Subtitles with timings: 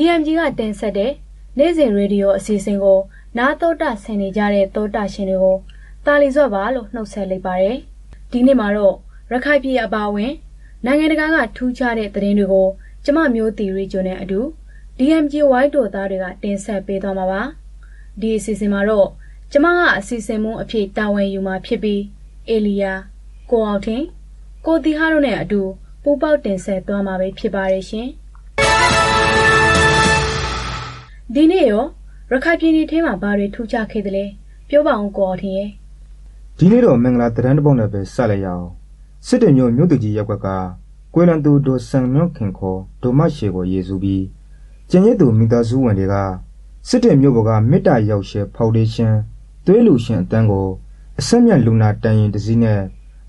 [0.00, 1.12] DMG ကတင်ဆက်တဲ့
[1.58, 2.98] နေ့စဉ်ရေဒီယိုအစီအစဉ်ကို
[3.38, 5.56] နားတော်တာဆင်နေကြတဲ့သောတာရှင်တွေကို
[6.04, 7.76] တာလီစွတ်ပါလို့နှုတ်ဆက်လိုက်ပါတယ်။
[8.32, 8.96] ဒီနေ့မှာတော့
[9.32, 10.32] ရခိုင်ပြည်အပါအဝင်
[10.84, 12.68] နိုင်ငံတကာကထူးခြားတဲ့သတင်းတွေကို
[13.04, 14.40] ကျမမျိုးတီရီကျွန်းနဲ့အတူ
[14.98, 17.42] DMG ဝိုင်းတော်သားတွေကတင်ဆက်ပေးသွားမှာပါ။
[18.20, 19.08] ဒီအစီအစဉ်မှာတော့
[19.52, 22.02] ကျမကအစီအစဉ်မှုအဖြစ်တာဝန်ယူมาဖြစ်ပြီး
[22.48, 22.92] အေလီယာ
[23.50, 24.02] ကိုအောင်ထင်
[24.66, 25.60] ကိုတီဟာတို့နဲ့အတူ
[26.02, 28.08] ပူပေါက်တင်ဆက်သွားမှာပဲဖြစ်ပါတယ်ရှင်။
[31.34, 31.84] ဒီနေ့ရော
[32.30, 34.24] ရခိုင်ပြည်နယ်ထဲမှာဘာတွေထူးခြားခဲ့သလဲ
[34.68, 35.70] ပြောပါအောင်ကိုအောင်ထင်ရဲ့
[36.58, 38.66] ဒီနေ့တော့မင်္ဂလာတရန်တစ်ပုတ်နဲ့ပဲဆက်လိုက်ရအောင်
[39.26, 40.48] စစ်တေမျိုးမြို့သူကြီးရက်ွက်က
[41.14, 44.24] ကွေလန်သူဒိုဆန်နွန်ခင်ခေါ်ဒိုမတ်ရှေကိုယေစုပြီး
[44.90, 46.14] ကျင်ရစ်သူမိသားစုဝင်တွေက
[46.88, 49.18] စစ်တေမျိုးဘကမေတ္တာရောက်ရှယ်ဖောင်ဒေးရှင်း
[49.66, 50.68] သွေးလူရှင်အတန်းကို
[51.18, 52.80] အဆက်မြတ်လူနာတန်ရင်တစည်းနဲ့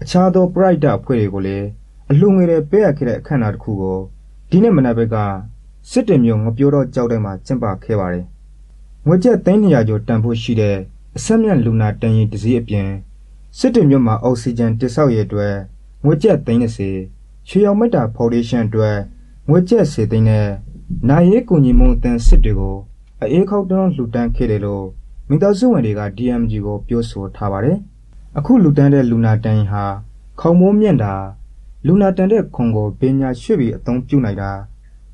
[0.02, 1.68] အခြားသောပရိုက်တာအဖွဲ့တွေကိုလည်း
[2.12, 4.00] အလှငွေတွေပေးရခဲ့တဲ့အခမ်းအနားတစ်ခုကို
[4.50, 5.18] ဒီနေ့မနက်ဘက်က
[5.92, 8.26] စစ်တေမျိုးငပြောတော့ကြောက်တဲ့မှာကျင်းပခဲ့ပါတယ်။
[9.06, 10.76] ငွေကျပ်300ကျော်တန်ဖို့ရှိတဲ့
[11.18, 12.90] အဆက်မြတ်လူနာတန်ရင်တစည်းအပြင်
[13.58, 15.56] စစ်တေမျိုးမှာအောက်ဆီဂျင်တိဆောက်ရအတွက်
[16.06, 18.98] ငွေကျပ်30ရွှေရောင်မက်တာဖောင်ဒေးရှင်းအတွက်
[19.50, 20.48] ငွေကျပ်10သိန်းနဲ့
[21.10, 22.78] နိုင်ရေးကူညီမှုအသင်းစစ်တွေကို
[23.22, 24.86] အေးခောက်တွန်းလှူဒန်းခဲ့တယ်လို့
[25.30, 27.78] မိသားစုဝင်တွေက DMG ကိုပြောဆိုထားပါတယ်။
[28.38, 29.84] အခုလူတန်းတဲ့လူနာတန်ဟာ
[30.40, 31.14] ခေါင်မိုးမြင့်တာ
[31.88, 34.52] လူနာတန်တဲ့ခွန်ကိုပညာရွှေ့ပြီးအသုံးပြုနိုင်တာ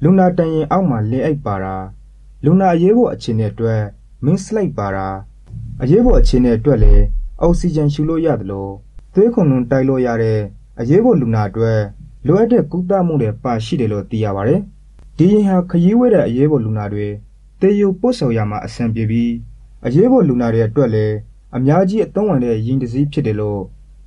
[0.03, 1.75] လူနာတန်ရင်အောက်မှာလေအိတ်ပါတာ
[2.45, 3.81] လူနာအရေးပေါ်အခြေအနေအတွက်
[4.25, 5.07] မင်းစလိုက်ပါတာ
[5.81, 7.03] အရေးပေါ်အခြေအနေအတွက်လည်း
[7.41, 8.71] အောက်ဆီဂျင်ရှူလို့ရတယ်လို့
[9.13, 10.39] သွေးခုန်နှုန်းတိုက်လို့ရတဲ့
[10.79, 11.79] အရေးပေါ်လူနာအတွက်
[12.27, 14.61] လိုအပ်တဲ့ကုသမှုတွေပါရှိတယ်လို့သိရပါတယ်။
[15.17, 17.07] ဒီရင်ဟာခရီးဝဲတဲ့အရေးပေါ်လူနာတွေ
[17.61, 19.33] တေယူပို့ဆောင်ရမှာအဆင်ပြေပြီး
[19.85, 21.15] အရေးပေါ်လူနာတွေအတွက်လည်း
[21.55, 23.61] အများကြီးအသုံးဝင်တဲ့ယဉ်တစည်းဖြစ်တယ်လို့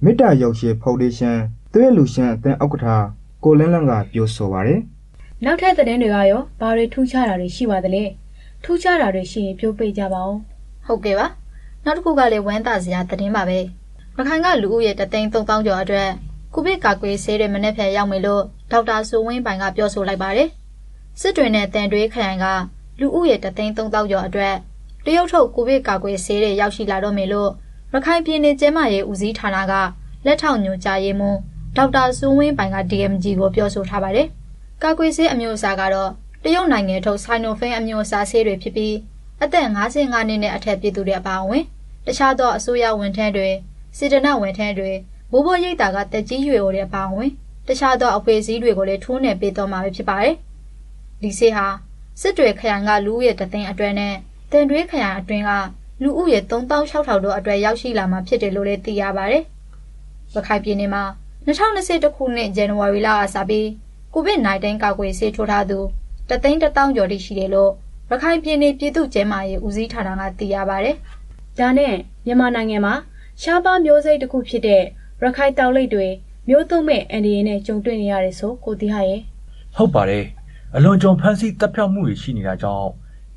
[0.04, 1.40] မေတ္တာရောက်ရှိဖောင်ဒေးရှင်း
[1.72, 2.86] သွေးလူရှင်အသင်းဥက္ကဋ္ဌ
[3.44, 4.80] ကိုလန်းလန်းကပြောဆိုပါတယ်။
[5.44, 8.04] နောက်ထပ်သတင်းတွေကရောဘာတွေထူးခြားတာတွေရှိပါသလဲ
[8.64, 10.36] ထူးခြားတာတွေရှိရင်ပြောပြကြပါဦး
[10.86, 11.26] ဟုတ်ကဲ့ပါ
[11.84, 16.08] နောက်တစ်ခုကလည်းဝမ်းသာစရာသတင်းပါပဲရခိုင်ကလူဦးရေတသိန်း3000ကျော်အတွက်
[16.54, 20.48] ကိုဗစ်ကာကွယ်ဆေးတွေမနေ့ဖြန်ရောက်မယ်လို့ဒေါက်တာဆိုဝင်းပိုင်ကပြောဆိုလိုက်ပါတယ်
[21.20, 22.46] စစ်တွေနဲ့တန်တွေးခရိုင်က
[23.00, 24.54] လူဦးရေတသိန်း3000ကျော်အတွက်
[25.04, 27.50] တရုတ်ထုတ်ကိုဗစ်ကာကွယ်ဆေးတွေရောက်ရှိလာတော့မယ်လို့
[27.92, 29.72] ရခိုင်ပြည်နယ်ကျန်းမာရေးဦးစီးဌာနက
[30.26, 31.38] လက်ထောက်ညွှန်ကြားရေးမှူး
[31.76, 34.28] ဒေါက်တာဆိုဝင်းပိုင်က DMG ကိုပြောဆိုထားပါတယ်
[34.82, 36.10] ကာကွယ်ဆေးအမျိုးအစားကတော့
[36.44, 38.96] တရုတ်နိုင်ငံထုတ်ဆိုင်နိုဖိန်းအမျိုးအစားဆေးတွေဖြစ်ပြီး
[39.42, 41.64] အသက်55နှစ်နဲ့အထက်ပြည်သူတွေအပါအဝင်
[42.06, 43.48] တခြားသောအစိုးရဝန်ထမ်းတွေ
[43.96, 44.92] စေတနာဝန်ထမ်းတွေ
[45.30, 47.30] ဘိုးဘိုးရိပ်တာကတက်ကြီးရွယ်အိုတွေအပါအဝင်
[47.68, 50.34] တခြားသောအဖွဲ့အစည်းတွေကိုလည်းထိုးနှက်ပေးတော့မှာဖြစ်ပါတယ်။
[51.22, 51.66] ဒီဆေးဟာ
[52.20, 54.14] စစ်တွေခရိုင်ကလူဦးရေတသိန်းအတွင်းနဲ့
[54.52, 55.50] တန်တွဲခရိုင်အတွင်းက
[56.02, 59.42] လူဦးရေ3600တို့အတွက်ရောက်ရှိလာမှာဖြစ်တယ်လို့လည်းသိရပါတယ်။
[60.34, 61.04] ရခိုင်ပြည်နယ်မှာ
[61.46, 63.66] 2021ခုနှစ်ဇန်နဝါရီလကစပြီး
[64.14, 65.78] COVID-19 ကာကွယ်ဆေးထိုးထားသူ
[66.28, 67.70] တသိန်း1000ကျော်တိရှိတယ်လို့
[68.10, 70.96] ရခိုင်ပြည်နယ်ပြည်သူ့ကျန်းမာရေးဦးစီးဌာနကသိရပါတယ်။
[71.58, 71.94] ဒါနဲ့
[72.26, 72.94] မြန်မာနိုင်ငံမှာ
[73.42, 74.82] ရှားပါးမျိုးစိတ်တစ်ခုဖြစ်တဲ့
[75.22, 76.06] ရခိုင်တောင်လိပ်တွေ
[76.48, 79.20] မျိုးသွင်းမဲ့အန်ဒီရင်နဲ့ကြုံတွေ့နေရတယ်ဆိုကိုတီဟာရဲ့
[79.76, 80.24] ဟုတ်ပါတယ်
[80.74, 82.88] အလွန်ကြုံဖမ်းဆီးတပ်ဖြောက်မှုတွေရှိနေတာကြောင့်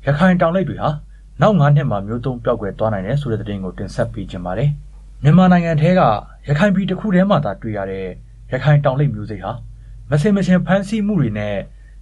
[0.06, 0.88] ရခိုင်တောင်လိပ်တွေဟာ
[1.40, 4.70] နောက်9နှစ်မှာမျိုးသုံးပြောက်ကွယ်သွားနိုင်တယ်ဆိုတဲ့သတင်းကိုတင်ဆက်ပေးခြင်းပါတယ်
[5.22, 6.00] မြန်မာနိုင်ငံထဲက
[6.48, 8.06] ရခိုင်ပြည်တစ်ခုထဲမှာသာတွေ့ရတဲ့
[8.52, 9.52] ရခိုင်တောင်လိပ်မျိုးစိတ်ဟာ
[10.14, 11.56] မစင်မစင်ဖမ်းဆီးမှုတွေနဲ့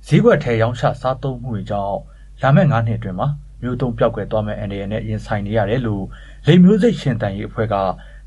[0.07, 1.99] ဈေးကွက်ထဲရောင်းချစားသုံးမှုတွေကြောင့်
[2.43, 3.29] လာမယ့်9နှစ်အတွင်းမှာ
[3.63, 6.05] မျိုးသုံးပြောက်ကွယ်သွားမယ့်အန်ဒီရနဲ့ရင်ဆိုင်နေရတယ်လို့
[6.47, 7.83] လိမ်မျိုးစိတ်ရှင်တန်ရေးအဖွဲ့ကဒါ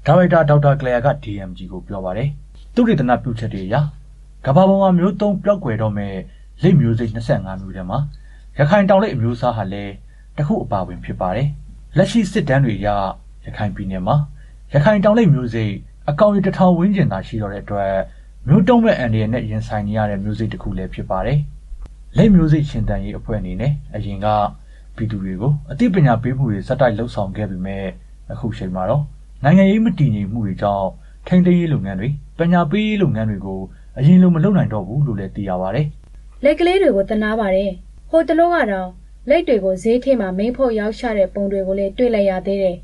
[0.08, 2.30] ရိုက်တာဒေါက်တာကလျာက DMG ကိုပြောပါတယ်။
[2.76, 3.76] သူရိတနာပြုချက်တွေအရ
[4.46, 6.14] ကမ္ဘာပေါ်မှာမျိုးသုံးပျောက်ကွယ်တော့မဲ့
[6.64, 8.00] လိပ်မျိုးစိတ်25မျိုးထဲမှာ
[8.58, 9.94] ရခိုင်တောင်လိပ်အမျိုးအစားဟာလည်း
[10.38, 11.48] တစ်ခုအပါဝင်ဖြစ်ပါတယ်။
[11.98, 12.90] လက်ရှိစစ်တမ်းတွေအရ
[13.46, 14.16] ရခိုင်ပြည်နယ်မှာ
[14.74, 15.74] ရခိုင်တောင်လိပ်မျိုးစိတ်
[16.10, 17.94] အကောင်ရီတစ်ထောင်ဝန်းကျင်သာရှိတော့တဲ့အတွက်
[18.48, 21.40] မျိုးတုံးမဲ့အန်ဒီရနဲ့ရင်ဆိုင်နေရတဲ့မျိုးစိတ်တစ်ခုလည်းဖြစ်ပါတယ်။
[22.18, 24.28] လိပ်မျိုးစိတ်ရှင်တန်ရေးအဖွဲ့အနေနဲ့အရင်က
[24.96, 27.84] ပြည်သူတွေကိုအသိပညာပေးမှုတွေစက်တိုက်လှုပ်ဆောင်ခဲ့ပြီးမဲ့
[28.32, 29.04] အခုချိန်မှာတော့
[29.44, 30.88] နိုင်ငံရေးမတည်ငြိမ်မှုတွေကြောင့်
[31.28, 33.60] ထိန်းသိမ်းရေးလုပ်ငန်းတွေပညာပေးရေးလုပ်ငန်းတွေကို
[33.98, 35.88] အရင်လိုမလုပ်နိုင်တော့ဘူးလို့လည်းသိရပါတယ်
[36.44, 37.72] လက်ကလေးတွေကိုတနာပါတယ်
[38.10, 38.90] ဟိုတလို့ကတော့
[39.30, 42.78] လက်တွေကိုဈေးထဲမှာမင်းဖို့ရောက်ချတဲ့ပုံတွေကိုလည်းတွေ့လိုက်ရသေးတယ်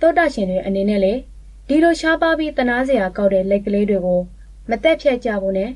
[0.00, 1.20] သောတာရှင်တွေအနေနဲ့လည်း
[1.68, 4.20] ဒီလိုရှားပါပြီးတနာစရာကောက်တဲ့လက်ကလေးတွေကို
[4.70, 5.70] မတက်ဖြတ်ကြဘူးနဲ့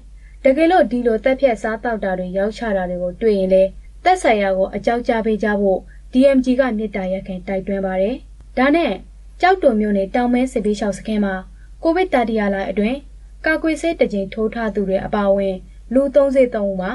[0.45, 3.63] တကယ်လို့ဒီလိုတက်ဖြတ်စားတောက်တာတွေရောက်ချတာတွေကိုတွေ့ရင်လေ
[4.05, 5.81] တက်ဆိုင်ရာကိုအကြောက်ကြပေးကြဖို့
[6.13, 8.17] DMG ကမြစ်တာရက်ခင်တိုက်တွန်းပါတယ်
[8.59, 8.93] ဒါနဲ့
[9.41, 11.35] ကြောက်တုံမျိုးနဲ့တောင်မဲစစ်ပေးလျှောက်စခန်းမှာ
[11.83, 12.99] ကိုဗစ်တတိယလိုင်းအတွင်း
[13.47, 15.57] ကာကွယ်ဆေးတစ်ကြိမ်ထိုးထားသူတွေအပါအဝင်
[15.95, 16.91] လူ33ဦးမှာ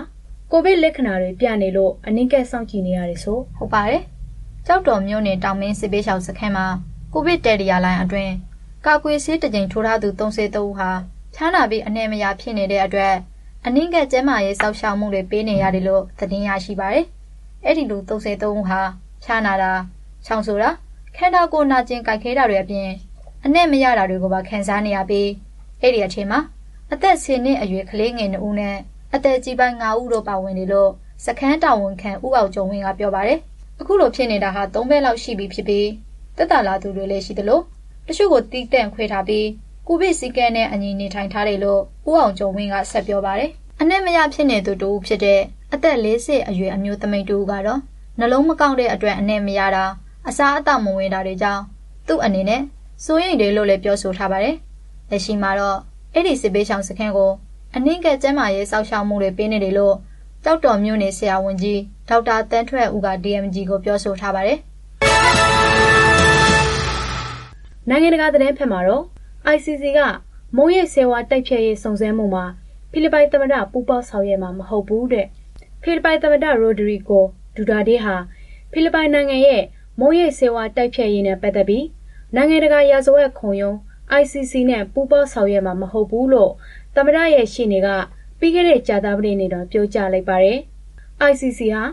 [0.51, 4.01] ကိုဗစ်လက္ခဏာတွေပြနေလို့အနည်းကစောင့်ကြည့်နေရတယ်ဆိုဟုတ်ပါတယ်။
[4.67, 6.67] ကြောက်တော်မျိုးနဲ့တောင်မင်းစစ်ပေးလျှောက်စခန်းမှာ
[7.13, 8.33] ကိုဗစ်တဲရီယာလိုင်းအတွင်း
[8.85, 10.89] ကာကွယ်ဆေးတစ်ကြိမ်ထိုးထားသူ33ဦးဟာ
[11.35, 13.13] ချားနာပြီးအနေမရဖြစ်နေတဲ့အတွက်
[13.65, 17.05] အနည်းကကျန်းမာရေးစောင့်ရှောက်မှုတွေပေးနေရတယ်လို့သတင်းရရှိပါတယ်။
[17.65, 18.81] အဲ့ဒီလူ33ဦးဟာ
[19.23, 19.71] ဖြားနာတာ
[20.25, 20.69] ချောင်းဆိုတာ
[21.15, 22.89] ခန္ဓာကိုယ်နာကျင်ကြိုက်ခဲတာတွေအပြင်
[23.45, 25.29] အနဲ့မရတာတွေကိုပါခံစားနေရပြီး
[25.81, 26.39] အဲ့ဒီအချိန်မှာ
[26.91, 28.77] အသက်10နှစ်အရွယ်ကလေးငယ်2ဦးနဲ့
[29.13, 30.89] အသက်ကြီးပိုင်း9ဦးတို့ပါဝင်နေလို့
[31.25, 33.39] စခန်းတာဝန်ခံဥအောင်ကျုံဝင်းကပြောပါတယ်
[33.79, 35.89] အခုလိုဖြစ်နေတာဟာ3ဘဲလောက်ရှိပြီဖြစ်ပြီး
[36.37, 37.59] တက်တာလာသူတွေလည်းရှိသလို
[38.07, 39.45] တချို့ကိုတီးတန့်ခွဲထားပြီး
[39.87, 43.49] ကိုဗစ်စီကဲနဲ့အညီနေထိုင်ထားတယ်လို့ဥအောင်ကျုံဝင်းကဆက်ပြောပါတယ်
[43.81, 45.39] အနဲ့မရဖြစ်နေသူတူဖြစ်တဲ့
[45.73, 47.79] အသက်40အရွယ်အမျိုးသမီးတူကတော့
[48.19, 49.85] နှလုံးမကောက်တဲ့အတွက်အနဲ့မရတာ
[50.27, 51.63] အစားအသောက်မဝင်တာတွေကြောင့်
[52.07, 52.61] သူ့အနေနဲ့
[53.05, 54.55] စိုးရိမ်တယ်လို့လည်းပြောဆိုထားပါတယ်
[55.09, 55.77] လက်ရှိမှာတော့
[56.13, 57.31] အဲ့ဒီစစ်ပေးဆောင်စခန်းကို
[57.75, 59.95] အနည်းငယ်ကျန်းမာရေးစောင့်ရှောက်မှုတွေပေးနေတယ်လို့
[60.45, 64.57] တောက်တော်မြို့နယ်ဆရာဝန်ကြီးဒေါက်တာတန်းထွဲ့ဦးက DMG ကိုပြောဆိုထားပါတယ်။
[67.89, 69.03] နိုင်ငံတကာသတင်းဖက်မှာတော့
[69.51, 69.99] ICC က
[70.57, 72.45] မုံရိပ်ဆေဝါတိုက်ဖြတ်ရေးစုံစမ်းမှုမှာ
[72.91, 75.27] ဖိလစ်ပိုင်သမ္မတပူပေါဆောင်ရွက်မှာမဟုတ်ဘူးတဲ့
[75.81, 77.23] ဖိလစ်ပိုင်သမ္မတရိုဒရီဂို
[77.55, 78.15] ဒူဒါတေးဟာ
[78.71, 79.63] ဖိလစ်ပိုင်နိုင်ငံရဲ့
[79.99, 81.85] မုံရိပ်ဆေဝါတိုက်ဖြတ်ရေးနဲ့ပတ်သက်ပြီး
[82.35, 83.77] နိုင်ငံတကာရာဇဝတ်ခုံရုံး
[84.21, 86.51] ICC နဲ့ပူပေါဆောင်ရွက်မှာမဟုတ်ဘူးလို့
[86.95, 87.87] သမ္မတရဲ့ရှေ့နေက
[88.39, 90.59] ပြီးခဲ့တဲ့ကြာသပတေးနေ့တော့ပြောကြားလိုက်ပါတယ်။
[91.31, 91.83] ICC ဟာ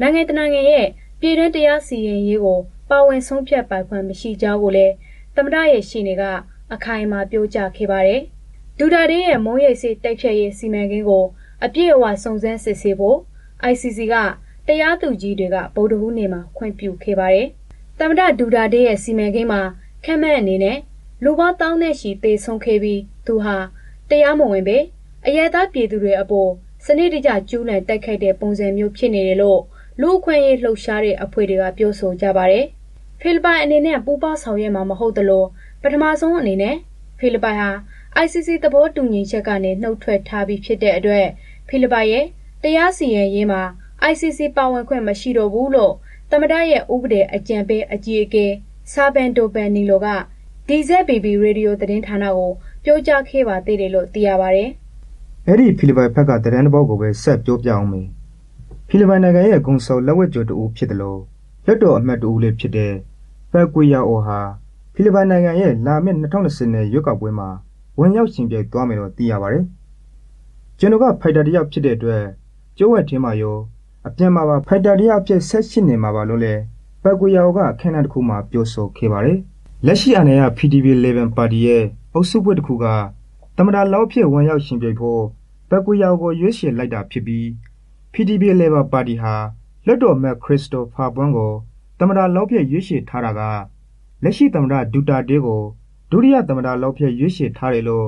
[0.00, 0.86] နိုင်ငံတကာနိုင်ငံရဲ့
[1.20, 2.58] ပြည်တွင်းတရားစီရင်ရေးကို
[2.90, 4.94] ပါဝင်ဆုံးဖြတ်ပိုင်ခွင့်မရှိကြောင်းကိုလည်း
[5.36, 6.24] သမ္မတရဲ့ရှေ့နေက
[6.74, 8.20] အခိုင်အမာပြောကြားခဲ့ပါတယ်။
[8.78, 11.24] ဒူဒါတေးရဲ့မုံရိပ်စေးတိုက်ဖြတ်ရေးစီမံကိန်းကို
[11.64, 13.18] အပြည့်အဝစုံစမ်းစစ်ဆေးဖို့
[13.70, 14.14] ICC က
[14.66, 17.48] တရားသူကြီးတွေကဗုဒ္ဓဟူးနေ့မှာခွင့်ပြုခဲ့ပါတယ်။
[17.98, 19.62] သမ္မတဒူဒါတေးရဲ့စီမံကိန်းမှာ
[20.04, 20.78] ခန့်မှန်းအနေနဲ့
[21.24, 23.56] လူပေါင်းတောင်းနဲ့ချီသေဆုံးခဲ့ပြီးသူဟာ
[24.10, 24.78] တရားမဝင်ပဲ
[25.26, 26.50] အရဲသားပြည်သူတွေအပေါ်
[26.84, 29.60] စနစ်တကျကျူးလွန်တိုက်ခိုက်တဲ့ပုံစံမျိုးဖြစ်နေတယ်လို့
[30.00, 32.66] လူအခွင့်အရေးလှုပ်ရှားတဲ့အဖွဲ့တွေကပြောဆိုကြပါတယ်။
[33.20, 35.44] ဖိလစ်ပိုင်အနေနဲ့ပူးပေါင်းဆောင်ရွက်မှာမဟုတ်သလို
[35.82, 36.76] ပထမဆုံးအနေနဲ့
[37.18, 37.70] ဖိလစ်ပိုင်ဟာ
[38.24, 41.26] ICC သဘောတူညီချက်ကနေ နှုတ်ထွက်ထားပြီးဖြစ်တဲ့အတွက်
[41.68, 42.26] ဖိလစ်ပိုင်ရဲ့
[42.62, 43.62] တရားစီရင်ရေးမှာ
[44.10, 45.92] ICC ပါဝင်ခွင့် မရှိတော့ဘူးလို့
[46.30, 48.46] သမ္မတရဲ့ ဥပဒေအကြံပေးအကြီးအကဲ
[48.92, 50.08] ဆာဘန်တိုပန်နီလိုက
[50.68, 52.50] DZBB ရေဒီယိုသတင်းဌာနကို
[52.84, 54.70] ပြောကြားခဲ့ပါသေးတယ်လို့ သိရပါတယ်။
[55.46, 58.06] အဲ့ဒီ ဖိလစ်ပိုင်ဘက်က သတင်းတစ်ပုဒ်ကိုပဲ ဆက်ပြောပြအောင်မယ်။
[58.88, 61.20] ဖိလစ်ပိုင်နိုင်ငံရဲ့ဂုံဆုံလက်ဝဲကျော်တူဖြစ်တယ်လို့
[61.66, 62.92] လက်တော်အမတ်တူလေးဖြစ်တဲ့
[63.52, 64.40] ပက်ကွေယာအိုဟာ
[64.94, 67.48] ဖိလစ်ပိုင်နိုင်ငံရဲ့လာမယ့်2020နဲ့ရွေးကောက်ပွဲမှာ
[67.98, 69.64] ဝင်ရောက်ရှင်ပြိုင်သွားမယ်လို့သိရပါတယ်။
[70.78, 72.24] ကျွန်တော်ကဖိုက်တာတယောက်ဖြစ်တဲ့အတွက်
[72.78, 73.58] ကျိုးဝက်ထင်းမှာရော
[74.06, 76.54] အပြန်မှာပါဖိုက်တာတယောက်ဖြစ်ဆက်ရှိနေမှာပါလို့လဲ
[77.02, 79.38] ပက်ကွေယာအိုကခန်းနတစ်ခုမှာပြောဆိုခဲ့ပါတယ်။
[79.86, 81.84] လက်ရှိအနေရ PDB11 ပါတီရဲ့
[82.14, 82.86] အုပ်စုပွဲတစ်ခုက
[83.56, 85.22] သမ္မတလောက်ဖြစ်ဝင်ရောက်ရှင်ပြိုင်ဖို့
[85.70, 87.44] ပက်ကွေယာအိုကိုရွေးချယ်လိုက်တာဖြစ်ပြီး
[88.12, 89.34] PDB11 ပါတီဟာ
[89.86, 91.52] လွတ်တော်မက်ခရစ်စတိုဖာပွန်းကို
[91.98, 93.40] သမ္မတလောက်ဖြစ်ရွေးချယ်ထားတာက
[94.22, 95.62] လက်ရှိသမ္မတဒူတာတေးကို
[96.10, 98.06] ဒုတိယသမ္မတလောက်ဖြစ်ရွေးချယ်ထားတယ်လို့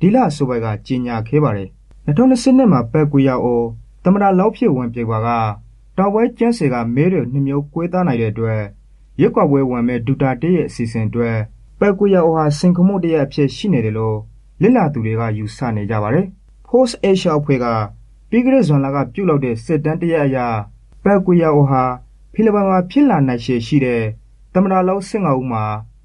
[0.00, 1.68] ဒီလအဆိုပိုက်ကကြေညာခဲ့ပါတယ်။
[2.06, 3.62] 2020မှာပက်ကွေယာအို
[4.04, 5.28] သမ္မတလောက်ဖြစ်ဝင်ပြေပါက
[5.96, 8.62] တောင်ပွဲကျန်းစေကမဲတွေနှမျိုးကွေးသားနိုင်တဲ့အတွက်
[9.20, 11.36] ရွက်ကွက်ပွဲဝင်မဲ့ဒူတာတေးရဲ့အစီအစဉ်အတွက်
[11.80, 14.16] ပက်ကွေယာအိုဟာစင်ကမှုတရအဖြစ်ရှိနေတယ်လို့
[14.62, 16.26] လစ်လာသူတွေကယူဆနေကြပါတယ်။
[16.68, 17.66] Post Asia အဖွဲ့က
[18.28, 20.46] ပြီးကြတဲ့ဇွန်လကပြုလုပ်တဲ့စစ်တမ်းတရအရာ
[21.04, 21.82] ပက်ကွေယာအိုဟာ
[22.32, 23.78] ဖိလစ်ပိုင်မှာဖြစ်လာနိုင်ရှေရှိ
[24.52, 25.64] တဲ့သမ္မတလောင်း15ဦးမှာ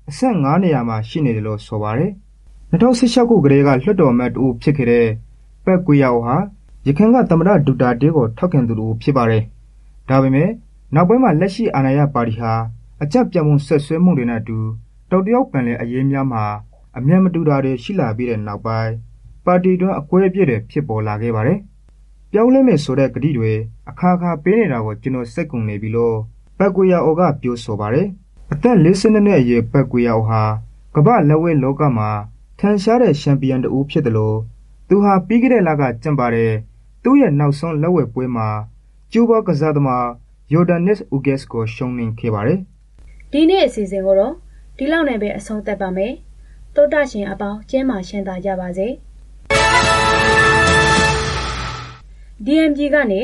[0.09, 2.11] အဆင့်9နေရာမှာရှိနေတယ်လို့ဆိုပါတယ်။
[2.71, 5.07] 2016ခုကလေးကလွှတ်တော်အမတ်တူဖြစ်ခဲ့တဲ့
[5.65, 6.35] ပက်ကွေယာအိုဟာ
[6.87, 9.43] ရခိုင်ကသမ္မတဒူတာတေးကိုထောက်ခံသူတူဖြစ်ပါတယ်။
[10.09, 10.49] ဒါပေမဲ့
[10.93, 12.53] နောက်ပိုင်းမှာလက်ရှိအာဏာရပါတီဟာ
[13.01, 14.57] အကြက်ပြတ်မှုဆက်ဆွဲမှုတွေနဲ့အတူ
[15.09, 16.43] တောက်တယောက်ပန်လေအရေးများမှာ
[16.97, 18.91] အမျက်မတူတာတွေရှိလာပြီးတဲ့နောက်ပိုင်း
[19.45, 21.59] ပါတီတွင်းအကွဲအပြည့်တွေဖြစ်ပေါ်လာခဲ့ပါတယ်။
[22.31, 23.53] ပြောင်းလဲမယ်ဆိုတဲ့ကတိတွေ
[23.89, 26.17] အခါခါပေးနေတာကိုကျွန်တော်စိတ်ကုန်နေပြီလို့
[26.57, 28.07] ပက်ကွေယာအိုကပြောဆိုပါတယ်။
[28.53, 30.41] အသက်52နှစ်အရွယ် ပက်ကွေယောက်ဟာ
[30.95, 32.09] ကမ္ဘာလက်ဝဲလောကမှာ
[32.59, 34.37] ထင်ရှားတဲ့ ချန်ပီယံတဦးဖြစ်တယ်လို့
[34.87, 36.51] သူဟာ ပြီးခဲ့တဲ့လက ကျင်းပတဲ့
[37.03, 38.47] သူ့ရဲ့ နောက်ဆုံး လက်ဝဲပွဲမှာ
[39.11, 40.07] ကျူးဘောကစားသမား
[40.53, 42.59] ယိုဒန်နစ်ဥဂက်စ်ကို ရှုံးနိမ့်ခဲ့ပါတယ်။
[43.31, 44.33] ဒီနေ့ အစီအစဉ်ကိုတော့
[44.77, 46.13] ဒီလောက်နဲ့ပဲ အဆုံးသတ်ပါမယ်။
[46.75, 48.87] တောတာရှင်အပေါင်း ကျင်းမာရှင်းသာကြပါစေ။
[52.45, 53.21] DMG ကနေ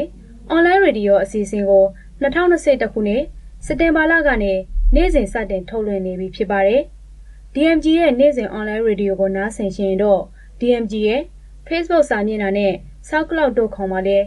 [0.54, 1.86] online radio အစီအစဉ်ကို
[2.22, 3.24] 2021ခုနှစ်
[3.66, 4.54] စက်တင်ဘာလကနေ
[4.96, 6.84] နေ့စဉ်စတင်ထုတ်လွှင့်နေပြီဖြစ်ပါတယ်။
[7.54, 10.22] DMG ရဲ့နေ့စဉ် online radio ကို နားဆင်ရှင်တော့
[10.60, 11.22] DMG ရဲ့
[11.68, 12.74] Facebook စာမျက်နှာနဲ့
[13.08, 14.18] SoundCloud တို့ခေါ်မှာလဲ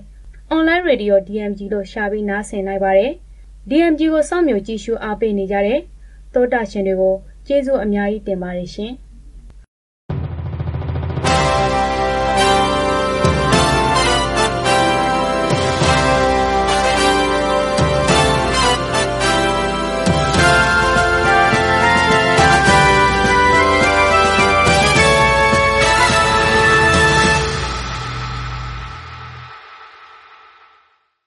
[0.57, 3.13] online radio DMG လို့ရှာပြီး နားဆင်နိုင်ပါတယ်။
[3.71, 5.81] DMG ကို စောင့်မျှော်ကြည့်ရှုအားပေးနေကြတဲ့
[6.35, 7.15] သောတာရှင်တွေကို
[7.47, 8.93] ကျေးဇူးအများကြီးတင်ပါတယ်ရှင်။